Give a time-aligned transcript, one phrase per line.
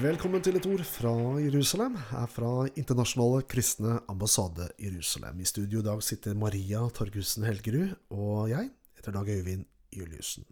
[0.00, 1.10] Velkommen til et ord fra
[1.42, 5.42] Jerusalem, her fra Internasjonale kristne ambassade Jerusalem.
[5.42, 10.46] I studio i dag sitter Maria Torgussen Helgerud og jeg heter Dag Øyvind Juliussen.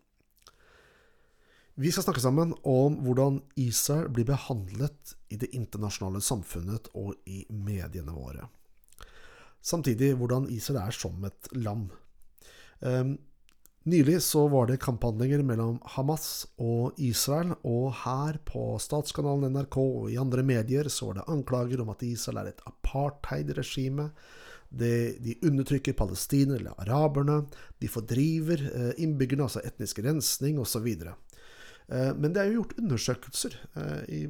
[1.81, 7.47] Vi skal snakke sammen om hvordan Israel blir behandlet i det internasjonale samfunnet og i
[7.49, 8.51] mediene våre.
[9.65, 11.89] Samtidig hvordan Israel er som et land.
[12.85, 13.17] Um,
[13.89, 20.11] Nylig så var det kamphandlinger mellom Hamas og Israel, og her på statskanalen NRK og
[20.13, 24.11] i andre medier så var det anklager om at Israel er et apartheid-regime.
[24.69, 27.39] De undertrykker palestinere eller araberne.
[27.81, 30.89] De fordriver eh, innbyggerne, altså etnisk rensning osv.
[30.93, 34.25] Eh, men det er jo gjort undersøkelser eh, i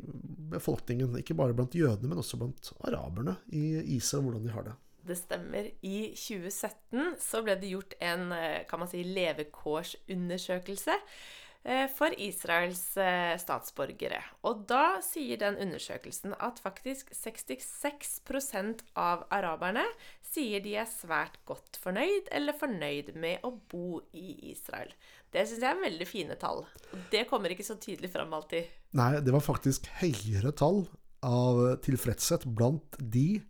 [0.54, 4.78] befolkningen, ikke bare blant jødene, men også blant araberne i Israel, hvordan de har det
[5.08, 5.70] det stemmer.
[5.82, 12.84] I 2017 så ble det gjort en eh, kan man si, levekårsundersøkelse eh, for Israels
[13.00, 14.20] eh, statsborgere.
[14.48, 19.86] Og da sier den undersøkelsen at faktisk 66% av araberne
[20.28, 24.92] sier de er svært godt fornøyd eller fornøyd med å bo i Israel.
[25.32, 26.64] Det syns jeg er veldig fine tall.
[27.12, 28.68] Det kommer ikke så tydelig fram alltid.
[28.96, 30.86] Nei, det var faktisk høyere tall
[31.26, 33.40] av tilfredshet blant de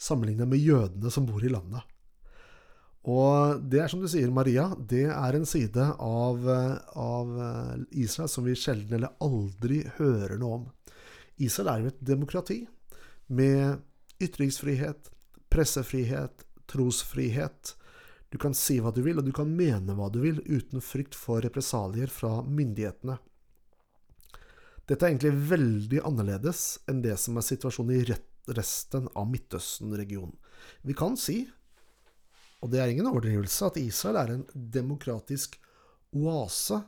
[0.00, 1.82] sammenlignet med jødene som bor i landet.
[3.04, 6.46] Og det er som du sier, Maria, det er en side av,
[6.96, 7.34] av
[7.92, 10.64] Israel som vi sjelden eller aldri hører noe om.
[11.36, 12.62] Israel er jo et demokrati
[13.26, 15.10] med ytringsfrihet,
[15.52, 17.74] pressefrihet, trosfrihet.
[18.32, 21.16] Du kan si hva du vil, og du kan mene hva du vil uten frykt
[21.18, 23.18] for represalier fra myndighetene.
[24.84, 30.34] Dette er egentlig veldig annerledes enn det som er situasjonen i rett resten av Midtøsten-regionen.
[30.82, 31.44] Vi kan si,
[32.64, 35.58] og det er ingen overdrivelse, at Israel er en demokratisk
[36.14, 36.80] oase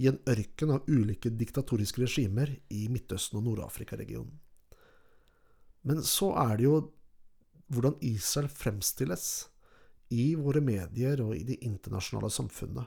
[0.00, 4.32] i en ørken av ulike diktatoriske regimer i Midtøsten og Nord-Afrika-regionen.
[5.82, 6.76] Men så er det jo
[7.72, 9.28] hvordan Israel fremstilles
[10.12, 12.84] i våre medier og i det internasjonale samfunnet.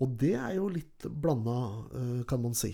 [0.00, 1.56] Og det er jo litt blanda,
[1.92, 2.72] eh, kan man si.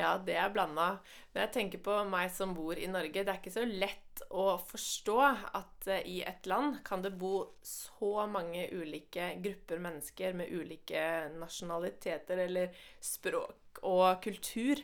[0.00, 0.88] Ja, det er blanda.
[1.34, 3.22] Når jeg tenker på meg som bor i Norge.
[3.22, 5.18] Det er ikke så lett å forstå
[5.58, 11.02] at uh, i et land kan det bo så mange ulike grupper mennesker med ulike
[11.36, 14.80] nasjonaliteter eller språk og kultur.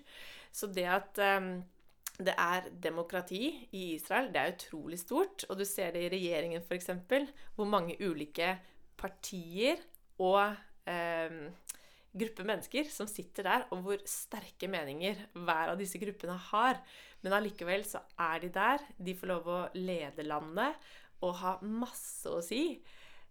[0.53, 1.56] Så det at um,
[2.16, 5.44] det er demokrati i Israel, det er utrolig stort.
[5.50, 6.91] Og du ser det i regjeringen, f.eks.,
[7.56, 8.56] hvor mange ulike
[8.97, 9.81] partier
[10.19, 10.56] og
[10.88, 11.43] um,
[12.19, 16.81] gruppe mennesker som sitter der, og hvor sterke meninger hver av disse gruppene har.
[17.25, 18.84] Men allikevel så er de der.
[18.99, 20.88] De får lov å lede landet
[21.25, 22.76] og ha masse å si.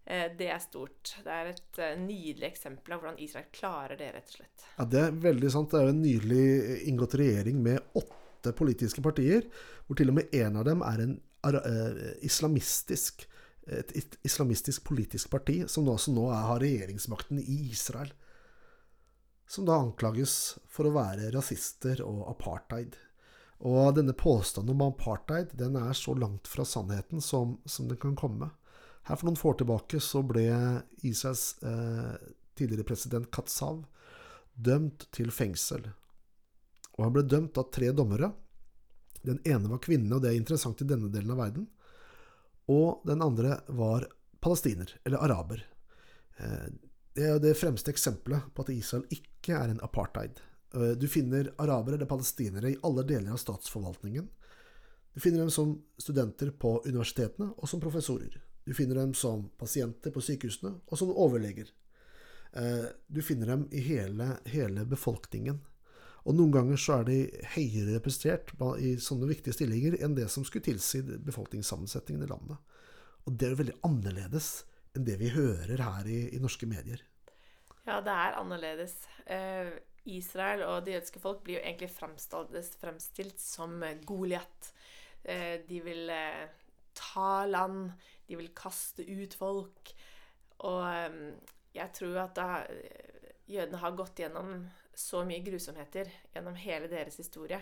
[0.06, 1.16] Eh, det er stort.
[1.24, 4.66] Det er et eh, nydelig eksempel av hvordan Israel klarer det, rett og slett.
[4.76, 5.70] Ja, Det er veldig sant.
[5.70, 9.48] Det er jo en nydelig inngått regjering med åtte politiske partier,
[9.86, 11.16] hvor til og med én av dem er en
[12.26, 13.26] islamistisk
[13.66, 18.12] et islamistisk politisk parti, som nå, som nå har regjeringsmakten i Israel
[19.46, 22.96] som da anklages for å være rasister og apartheid.
[23.64, 28.16] Og denne påstanden om apartheid den er så langt fra sannheten som, som den kan
[28.18, 28.50] komme.
[29.06, 30.48] Her For noen få år tilbake så ble
[31.06, 32.16] Israels eh,
[32.58, 33.84] tidligere president Katsav
[34.56, 35.86] dømt til fengsel.
[36.96, 38.32] Og han ble dømt av tre dommere.
[39.22, 41.68] Den ene var kvinne, og det er interessant i denne delen av verden.
[42.72, 44.08] Og den andre var
[44.42, 45.62] palestiner, eller araber.
[46.42, 46.68] Eh,
[47.16, 50.40] det er det fremste eksempelet på at Israel ikke er en apartheid.
[50.74, 54.28] Eh, du finner arabere eller palestinere i alle deler av statsforvaltningen.
[55.14, 58.42] Du finner dem som studenter på universitetene og som professorer.
[58.66, 61.70] Du finner dem som pasienter på sykehusene og som overleger.
[62.52, 65.60] Eh, du finner dem i hele, hele befolkningen.
[66.26, 67.18] Og noen ganger så er de
[67.54, 68.50] høyere representert
[68.82, 72.58] i sånne viktige stillinger enn det som skulle tilsi befolkningssammensetningen i landet.
[73.26, 74.48] Og det er jo veldig annerledes
[74.96, 77.04] enn det vi hører her i, i norske medier.
[77.86, 78.94] Ja, det er annerledes.
[79.30, 79.70] Eh,
[80.10, 84.72] Israel og det jødiske folk blir jo egentlig fremstilt som Goliat.
[85.22, 86.48] Eh, de vil eh,
[86.98, 87.92] ta land,
[88.26, 89.94] de vil kaste ut folk.
[90.66, 91.16] Og eh,
[91.78, 94.66] jeg tror at da eh, jødene har gått gjennom
[94.96, 97.60] så mye grusomheter gjennom hele deres historie,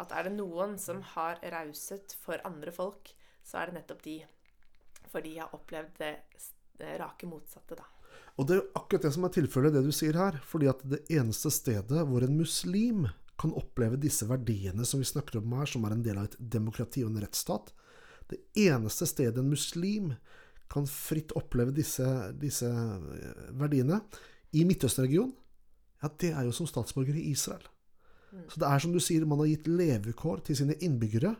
[0.00, 3.12] at er det noen som har rauset for andre folk,
[3.44, 4.20] så er det nettopp de.
[5.10, 7.99] For de har opplevd det rake motsatte, da.
[8.40, 10.38] Og det er jo akkurat det som er tilfellet, det du sier her.
[10.48, 13.04] Fordi at det eneste stedet hvor en muslim
[13.40, 16.38] kan oppleve disse verdiene som vi snakker om her, som er en del av et
[16.56, 17.72] demokrati og en rettsstat
[18.30, 20.12] Det eneste stedet en muslim
[20.70, 22.06] kan fritt oppleve disse,
[22.38, 22.68] disse
[23.58, 23.98] verdiene
[24.54, 25.32] i Midtøsten-regionen,
[26.00, 27.64] ja, det er jo som statsborger i Israel.
[28.46, 31.34] Så det er som du sier, man har gitt levekår til sine innbyggere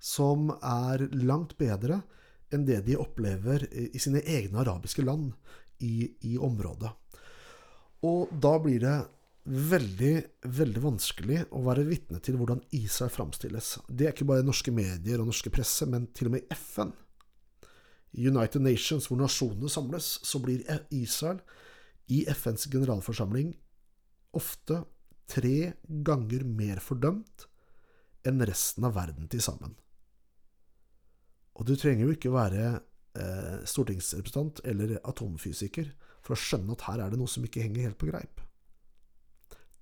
[0.00, 2.00] som er langt bedre
[2.50, 5.34] enn det de opplever i sine egne arabiske land
[5.86, 6.90] i, i området.
[8.06, 8.96] Og da blir det
[9.50, 10.14] veldig,
[10.52, 13.78] veldig vanskelig å være vitne til hvordan Israel framstilles.
[13.88, 16.92] Det er ikke bare norske medier og norske presse, men til og med FN.
[18.10, 21.40] United Nations, hvor nasjonene samles, så blir Israel
[22.10, 23.52] i FNs generalforsamling
[24.36, 24.82] ofte
[25.30, 27.46] tre ganger mer fordømt
[28.26, 29.76] enn resten av verden til sammen.
[31.56, 32.80] Og du trenger jo ikke være
[33.68, 35.90] stortingsrepresentant eller atomfysiker
[36.24, 38.42] for å skjønne at her er det noe som ikke henger helt på greip.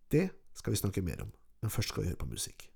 [0.09, 1.33] Det skal vi snakke mer om,
[1.63, 2.69] men først skal vi høre på musikk.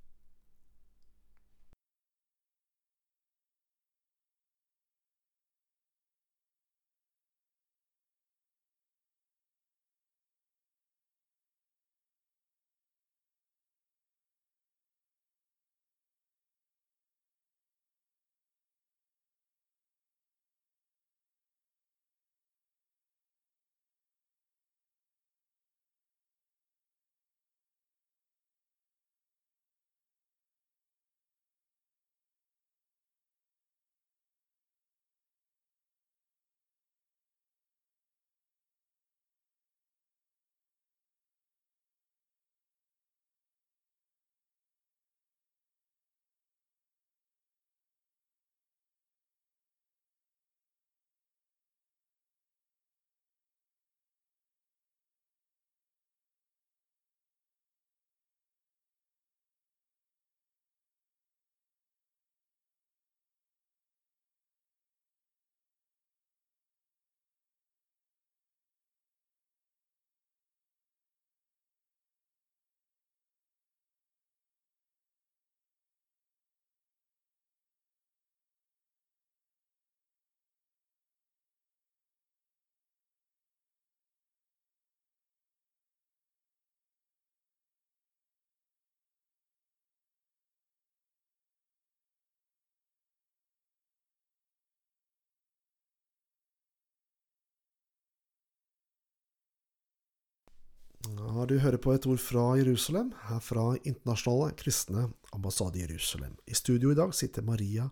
[101.48, 106.36] Du hører på et ord fra Jerusalem, her fra Internasjonale kristne ambassade i Jerusalem.
[106.46, 107.88] I studio i dag sitter Maria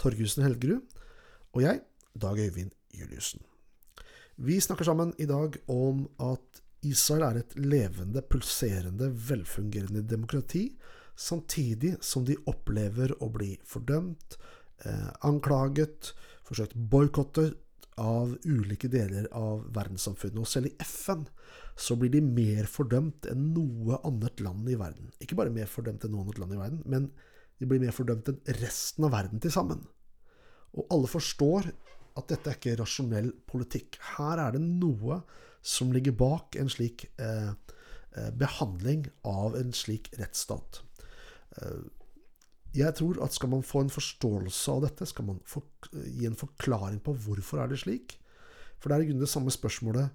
[0.00, 0.80] Torgussen Helgerud
[1.52, 1.82] og jeg,
[2.16, 3.42] Dag Øyvind Juliussen.
[4.36, 10.70] Vi snakker sammen i dag om at Israel er et levende, pulserende, velfungerende demokrati,
[11.16, 14.38] samtidig som de opplever å bli fordømt,
[14.84, 16.14] eh, anklaget,
[16.44, 17.58] forsøkt boikottet
[18.00, 20.40] av ulike deler av verdenssamfunnet.
[20.42, 21.24] Og selv i FN
[21.78, 25.10] så blir de mer fordømt enn noe annet land i verden.
[25.22, 27.08] Ikke bare mer fordømt enn noe annet land i verden, men
[27.58, 29.82] de blir mer fordømt enn resten av verden til sammen.
[30.74, 31.70] Og alle forstår
[32.18, 33.98] at dette er ikke rasjonell politikk.
[34.16, 35.20] Her er det noe
[35.64, 37.54] som ligger bak en slik eh,
[38.38, 40.82] behandling av en slik rettsstat.
[41.58, 41.82] Eh,
[42.74, 45.62] jeg tror at skal man få en forståelse av dette, skal man få,
[45.92, 48.16] gi en forklaring på hvorfor er det slik.
[48.78, 50.10] For det er i grunnen det samme spørsmålet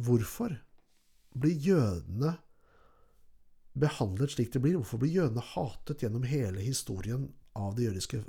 [0.00, 0.54] hvorfor
[1.36, 2.36] blir jødene
[3.80, 4.78] behandlet slik de blir?
[4.78, 7.28] Hvorfor blir jødene hatet gjennom hele historien
[7.58, 8.22] av det jødiske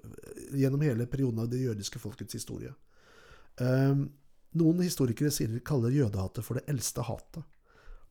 [0.57, 2.73] Gjennom hele perioden av det jødiske folkets historie?
[3.61, 4.09] Um,
[4.57, 7.45] noen historikere sier, kaller jødehatet for det eldste hatet.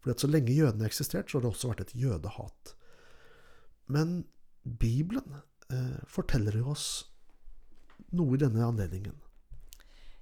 [0.00, 2.74] Fordi at så lenge jødene har eksistert, så har det også vært et jødehat.
[3.92, 4.22] Men
[4.78, 5.36] Bibelen
[5.70, 7.10] eh, forteller oss
[8.16, 9.16] noe i denne anledningen.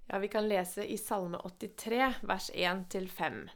[0.09, 3.49] Ja, vi kan lese i Salme 83, vers 1-5,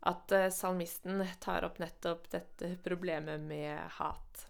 [0.00, 4.46] at eh, salmisten tar opp nettopp dette problemet med hat.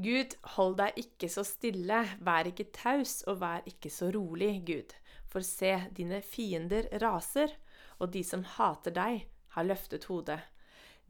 [0.00, 4.96] Gud, hold deg ikke så stille, vær ikke taus, og vær ikke så rolig, Gud.
[5.28, 7.52] For se, dine fiender raser,
[8.00, 10.40] og de som hater deg, har løftet hodet.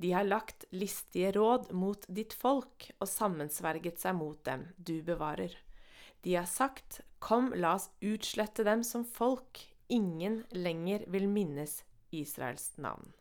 [0.03, 5.55] De har lagt listige råd mot ditt folk og sammensverget seg mot dem du bevarer.
[6.27, 9.61] De har sagt, Kom, la oss utslette dem som folk.
[9.95, 13.13] Ingen lenger vil minnes Israels navn.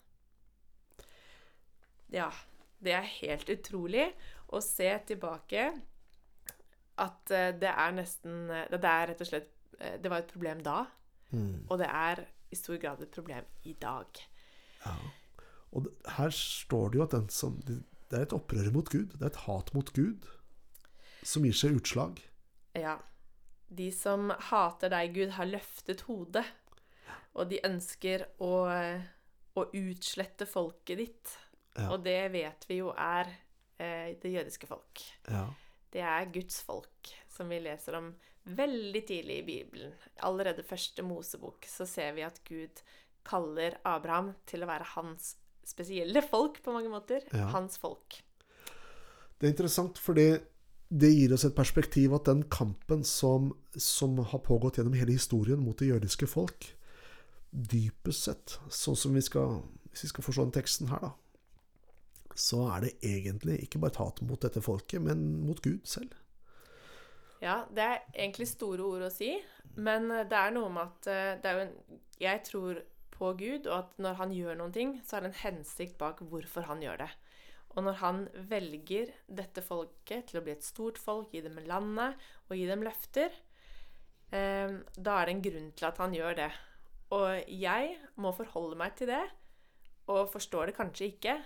[2.09, 2.31] Ja,
[2.81, 4.07] det er helt utrolig
[4.49, 5.69] å se tilbake
[7.01, 10.33] at eh, det er nesten eh, Det er rett og slett eh, Det var et
[10.33, 10.81] problem da,
[11.31, 11.69] mm.
[11.69, 14.19] og det er i stor grad et problem i dag.
[14.83, 14.95] Ja.
[15.71, 15.87] Og
[16.17, 17.79] her står det jo at som, det
[18.11, 19.15] er et opprør mot Gud.
[19.15, 20.27] Det er et hat mot Gud
[21.23, 22.19] som gir seg utslag.
[22.77, 22.97] Ja.
[23.71, 26.43] De som hater deg, Gud, har løftet hodet.
[27.39, 28.53] Og de ønsker å,
[29.55, 31.35] å utslette folket ditt.
[31.77, 31.87] Ja.
[31.93, 33.29] Og det vet vi jo er
[33.79, 35.03] eh, det jødiske folk.
[35.31, 35.45] Ja.
[35.91, 38.11] Det er Guds folk, som vi leser om
[38.43, 39.95] veldig tidlig i Bibelen.
[40.25, 42.81] Allerede første Mosebok så ser vi at Gud
[43.27, 45.35] kaller Abraham til å være hans
[45.71, 47.25] spesielle folk, på mange måter.
[47.31, 47.49] Ja.
[47.55, 48.21] Hans folk.
[49.39, 50.35] Det er interessant, fordi
[50.91, 55.61] det gir oss et perspektiv at den kampen som, som har pågått gjennom hele historien
[55.63, 56.67] mot det jødiske folk,
[57.51, 59.61] dypest sett, sånn som vi skal,
[59.91, 61.13] hvis vi skal forstå den teksten her, da,
[62.35, 66.13] så er det egentlig ikke bare et hat mot dette folket, men mot Gud selv.
[67.41, 69.31] Ja, det er egentlig store ord å si,
[69.81, 71.75] men det er noe med at eh, det er jo en,
[72.21, 72.83] Jeg tror
[73.21, 76.23] på Gud, og at når han gjør noen ting, så er det en hensikt bak
[76.25, 77.11] hvorfor han gjør det.
[77.75, 82.19] Og når han velger dette folket til å bli et stort folk, gi dem landet
[82.49, 83.31] og gi dem løfter,
[84.33, 86.49] eh, da er det en grunn til at han gjør det.
[87.15, 89.23] Og jeg må forholde meg til det,
[90.11, 91.37] og forstår det kanskje ikke,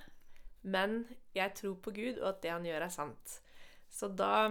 [0.66, 1.04] men
[1.36, 3.40] jeg tror på Gud, og at det han gjør, er sant.
[3.92, 4.48] Så da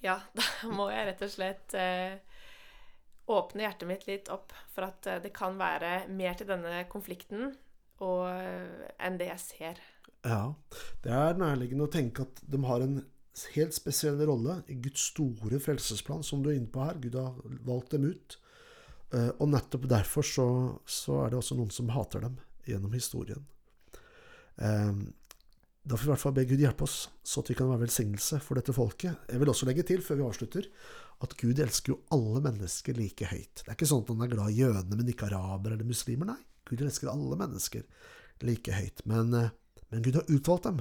[0.00, 2.18] Ja, da må jeg rett og slett eh,
[3.30, 7.50] åpne hjertet mitt litt opp for at eh, det kan være mer til denne konflikten
[7.50, 9.80] eh, enn det jeg ser.
[10.26, 10.52] Ja,
[11.04, 13.00] det er nærliggende å tenke at de har en
[13.54, 16.98] helt spesiell rolle i Guds store frelsesplan, som du er inne på her.
[17.00, 18.36] Gud har valgt dem ut.
[19.14, 20.48] Eh, Og nettopp derfor så,
[20.84, 22.36] så er det også noen som hater dem
[22.68, 23.46] gjennom historien.
[24.60, 27.86] Da får vi i hvert fall be Gud hjelpe oss, så at vi kan være
[27.86, 29.24] velsignelse for dette folket.
[29.32, 30.66] Jeg vil også legge til, før vi avslutter,
[31.20, 33.60] at Gud elsker jo alle mennesker like høyt.
[33.60, 36.32] Det er ikke sånn at han er glad i jødene, men ikke araber eller muslimer.
[36.32, 37.84] Nei, Gud elsker alle mennesker
[38.46, 39.04] like høyt.
[39.08, 39.50] Men, eh,
[39.90, 40.80] men Gud har utvalgt dem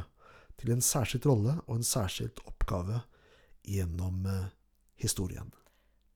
[0.60, 3.02] til en særskilt rolle og en særskilt oppgave
[3.68, 4.48] gjennom eh,
[5.04, 5.52] historien.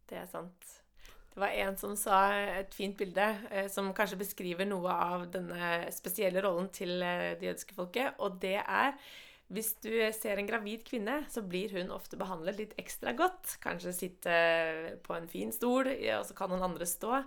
[0.07, 0.71] Det er sant.
[1.33, 2.21] Det var en som sa
[2.61, 7.75] et fint bilde, eh, som kanskje beskriver noe av denne spesielle rollen til det jødiske
[7.75, 8.95] folket, og det er
[9.53, 13.57] hvis du ser en gravid kvinne, så blir hun ofte behandlet litt ekstra godt.
[13.63, 14.37] Kanskje sitte
[15.05, 17.21] på en fin stol, og så kan noen andre stå.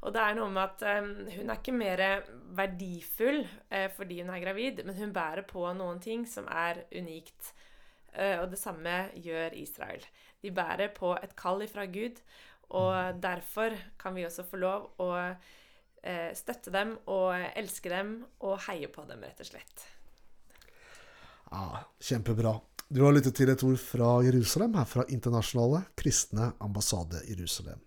[0.00, 2.02] Og det er noe med at eh, hun er ikke mer
[2.56, 7.52] verdifull eh, fordi hun er gravid, men hun bærer på noen ting som er unikt.
[8.14, 10.04] Eh, og det samme gjør Israel.
[10.40, 12.20] De bærer på et kall ifra Gud,
[12.70, 18.60] og derfor kan vi også få lov å eh, støtte dem og elske dem og
[18.68, 19.88] heie på dem, rett og slett.
[21.50, 22.60] Ja, kjempebra.
[22.88, 27.78] Du har lyttet til et ord fra Jerusalem, her fra Internasjonale kristne ambassade Jerusalem.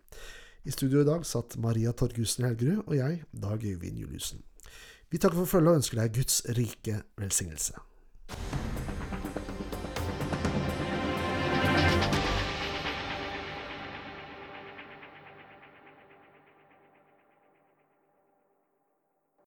[0.63, 4.43] I studio i dag satt Maria Torgussen Helgerud og jeg, Dag Øyvind Juliussen.
[5.11, 7.83] Vi takker for følget og ønsker deg Guds rike velsignelse.